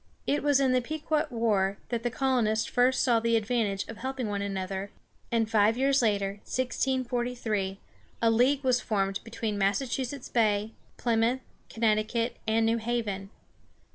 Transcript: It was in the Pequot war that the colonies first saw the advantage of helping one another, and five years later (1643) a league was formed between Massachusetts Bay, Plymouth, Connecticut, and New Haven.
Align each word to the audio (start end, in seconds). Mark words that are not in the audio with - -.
It 0.25 0.41
was 0.41 0.59
in 0.59 0.71
the 0.71 0.81
Pequot 0.81 1.27
war 1.29 1.77
that 1.89 2.01
the 2.01 2.09
colonies 2.09 2.65
first 2.65 3.03
saw 3.03 3.19
the 3.19 3.35
advantage 3.37 3.87
of 3.87 3.97
helping 3.97 4.27
one 4.29 4.41
another, 4.41 4.89
and 5.31 5.47
five 5.47 5.77
years 5.77 6.01
later 6.01 6.39
(1643) 6.45 7.79
a 8.23 8.31
league 8.31 8.63
was 8.63 8.81
formed 8.81 9.19
between 9.23 9.59
Massachusetts 9.59 10.27
Bay, 10.27 10.71
Plymouth, 10.97 11.41
Connecticut, 11.69 12.37
and 12.47 12.65
New 12.65 12.77
Haven. 12.79 13.29